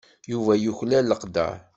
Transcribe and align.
Yuba 0.31 0.53
yuklal 0.63 1.05
leqder. 1.09 1.57